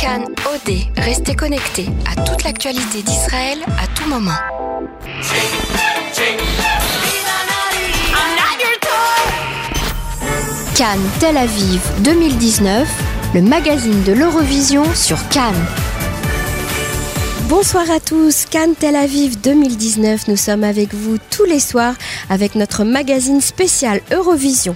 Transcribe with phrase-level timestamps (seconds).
[0.00, 4.30] Cannes OD, restez connectés à toute l'actualité d'Israël à tout moment.
[10.74, 12.88] Cannes Tel Aviv 2019,
[13.34, 15.66] le magazine de l'Eurovision sur Cannes.
[17.50, 21.94] Bonsoir à tous, Cannes Tel Aviv 2019, nous sommes avec vous tous les soirs
[22.30, 24.74] avec notre magazine spécial Eurovision.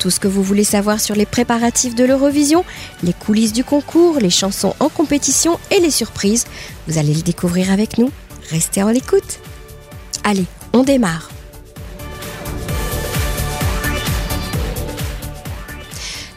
[0.00, 2.64] Tout ce que vous voulez savoir sur les préparatifs de l'Eurovision,
[3.02, 6.46] les coulisses du concours, les chansons en compétition et les surprises,
[6.88, 8.10] vous allez le découvrir avec nous.
[8.50, 9.40] Restez en l'écoute.
[10.24, 11.30] Allez, on démarre.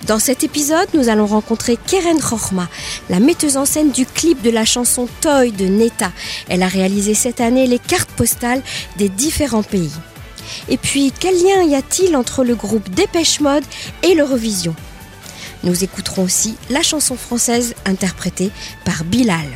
[0.07, 2.67] Dans cet épisode, nous allons rencontrer Keren Chochma,
[3.09, 6.11] la metteuse en scène du clip de la chanson Toy de Neta.
[6.49, 8.61] Elle a réalisé cette année les cartes postales
[8.97, 9.93] des différents pays.
[10.69, 13.63] Et puis, quel lien y a-t-il entre le groupe Dépêche Mode
[14.03, 14.75] et l'Eurovision?
[15.63, 18.51] Nous écouterons aussi la chanson française interprétée
[18.83, 19.47] par Bilal.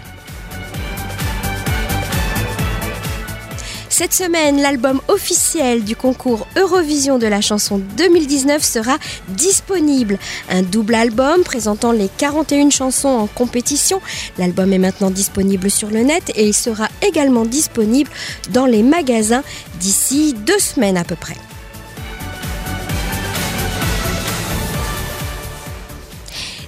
[3.97, 8.95] Cette semaine, l'album officiel du concours Eurovision de la chanson 2019 sera
[9.29, 10.19] disponible.
[10.51, 13.99] Un double album présentant les 41 chansons en compétition.
[14.37, 18.11] L'album est maintenant disponible sur le net et il sera également disponible
[18.51, 19.41] dans les magasins
[19.79, 21.37] d'ici deux semaines à peu près.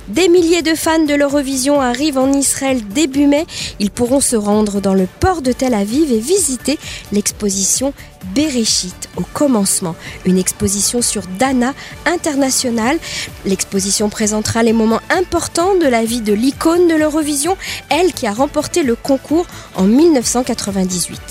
[0.10, 3.46] Des milliers de fans de l'Eurovision arrivent en Israël début mai.
[3.80, 6.80] Ils pourront se rendre dans le port de Tel Aviv et visiter
[7.12, 7.94] l'exposition
[8.34, 11.76] Bereshit au commencement, une exposition sur Dana
[12.08, 12.98] internationale.
[13.46, 17.56] L'exposition présentera les moments importants de la vie de l'icône de l'Eurovision,
[17.90, 21.22] elle qui a remporté le concours en 1998.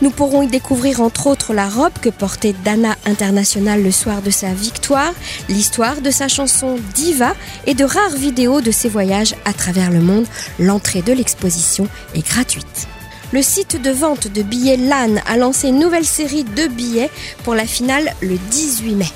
[0.00, 4.30] Nous pourrons y découvrir entre autres la robe que portait Dana International le soir de
[4.30, 5.12] sa victoire,
[5.48, 7.34] l'histoire de sa chanson Diva
[7.66, 10.26] et de rares vidéos de ses voyages à travers le monde.
[10.60, 12.86] L'entrée de l'exposition est gratuite.
[13.32, 17.10] Le site de vente de billets LAN a lancé une nouvelle série de billets
[17.42, 19.06] pour la finale le 18 mai.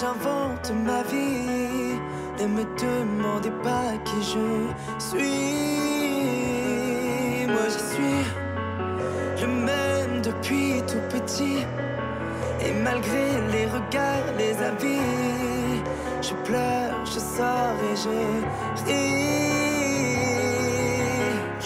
[0.00, 1.98] j'invente ma vie.
[2.38, 4.46] Ne me demandez pas qui je
[4.98, 5.86] suis.
[7.46, 8.22] Moi je suis
[9.40, 11.58] le même depuis tout petit.
[12.60, 15.82] Et malgré les regards, les avis,
[16.20, 19.65] je pleure, je sors et je ris.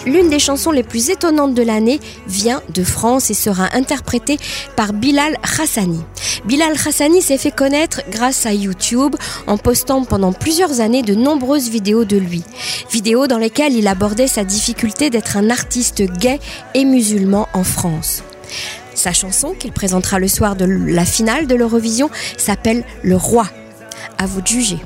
[0.05, 4.37] L'une des chansons les plus étonnantes de l'année vient de France et sera interprétée
[4.75, 6.01] par Bilal Hassani.
[6.45, 11.69] Bilal Hassani s'est fait connaître grâce à YouTube en postant pendant plusieurs années de nombreuses
[11.69, 12.43] vidéos de lui.
[12.91, 16.39] Vidéos dans lesquelles il abordait sa difficulté d'être un artiste gay
[16.73, 18.23] et musulman en France.
[18.95, 23.47] Sa chanson, qu'il présentera le soir de la finale de l'Eurovision, s'appelle Le Roi.
[24.17, 24.77] À vous de juger.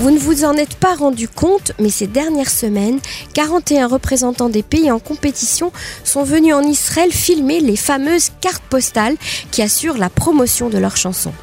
[0.00, 3.00] Vous ne vous en êtes pas rendu compte, mais ces dernières semaines,
[3.34, 5.72] 41 représentants des pays en compétition
[6.04, 9.16] sont venus en Israël filmer les fameuses cartes postales
[9.50, 11.34] qui assurent la promotion de leurs chansons.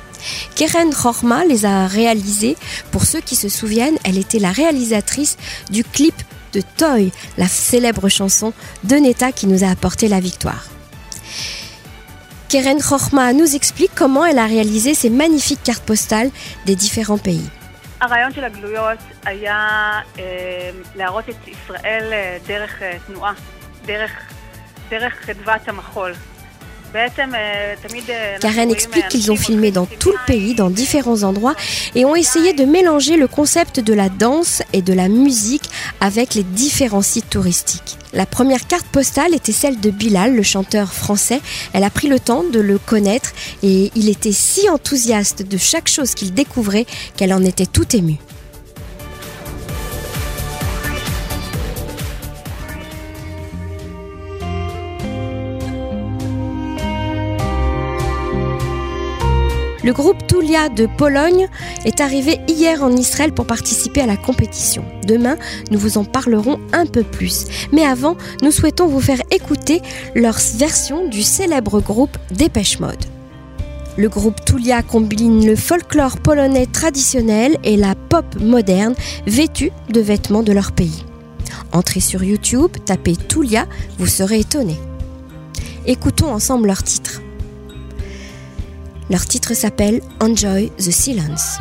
[0.54, 2.56] Keren Chorma les a réalisées.
[2.90, 5.36] Pour ceux qui se souviennent, elle était la réalisatrice
[5.70, 6.14] du clip
[6.52, 8.52] de Toy, la célèbre chanson
[8.84, 10.66] de Neta qui nous a apporté la victoire.
[12.48, 16.30] Keren Chorma nous explique comment elle a réalisé ces magnifiques cartes postales
[16.66, 17.48] des différents pays.
[18.02, 23.32] הרעיון של הגלויות היה אה, להראות את ישראל אה, דרך אה, תנועה,
[23.86, 24.10] דרך,
[24.88, 26.12] דרך חדוות המחול.
[28.39, 31.55] Karen explique qu'ils ont filmé dans tout le pays, dans différents endroits,
[31.95, 35.69] et ont essayé de mélanger le concept de la danse et de la musique
[35.99, 37.97] avec les différents sites touristiques.
[38.13, 41.41] La première carte postale était celle de Bilal, le chanteur français.
[41.73, 43.31] Elle a pris le temps de le connaître
[43.63, 46.85] et il était si enthousiaste de chaque chose qu'il découvrait
[47.15, 48.17] qu'elle en était tout émue.
[59.87, 61.47] Le groupe Tulia de Pologne
[61.85, 64.83] est arrivé hier en Israël pour participer à la compétition.
[65.07, 65.37] Demain,
[65.71, 67.45] nous vous en parlerons un peu plus.
[67.71, 69.81] Mais avant, nous souhaitons vous faire écouter
[70.13, 73.05] leur version du célèbre groupe Dépêche Mode.
[73.95, 78.93] Le groupe Tulia combine le folklore polonais traditionnel et la pop moderne
[79.25, 81.05] vêtue de vêtements de leur pays.
[81.71, 83.67] Entrez sur YouTube, tapez Tulia,
[83.99, 84.81] vous serez étonnés.
[85.85, 87.21] Écoutons ensemble leur titre.
[89.09, 91.59] Leur titre s'appelle Enjoy the Silence.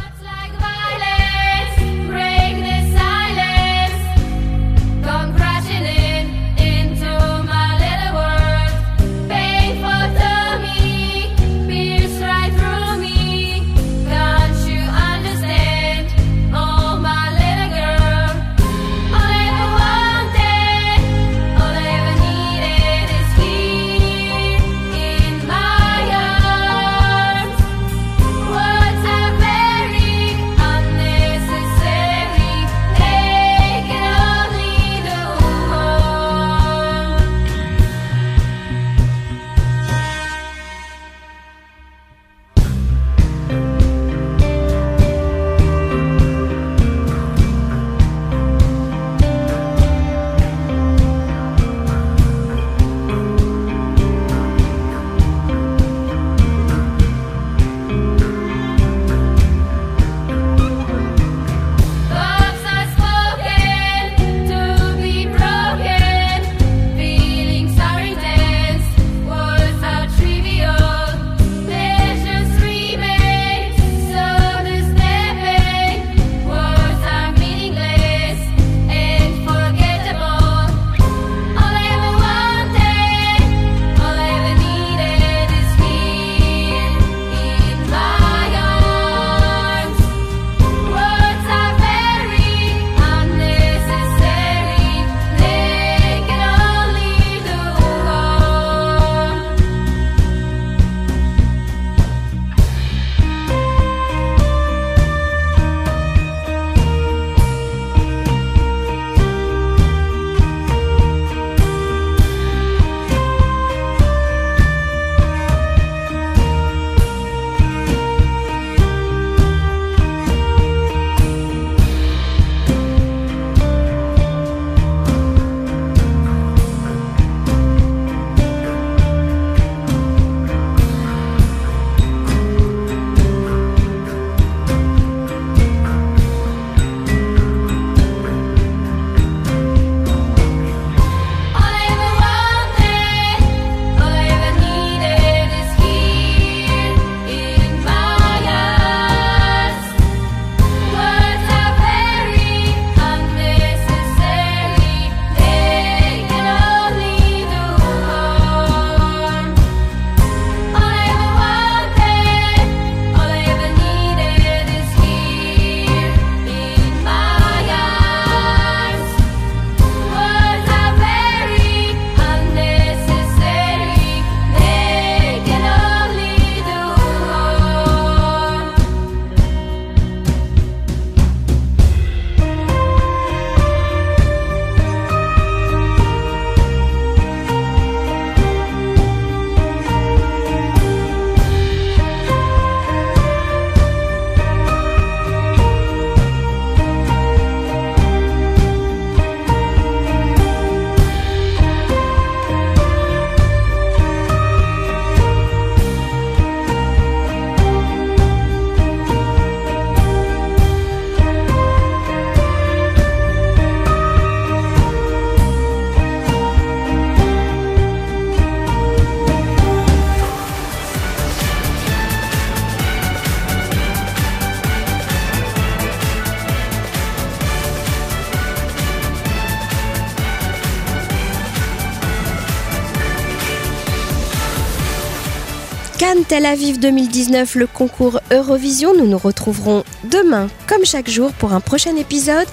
[235.98, 238.94] Cannes Tel Aviv 2019, le concours Eurovision.
[238.94, 242.46] Nous nous retrouverons demain, comme chaque jour, pour un prochain épisode.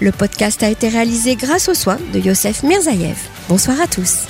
[0.00, 3.18] Le podcast a été réalisé grâce aux soins de Youssef Mirzaïev.
[3.50, 4.22] Bonsoir à tous.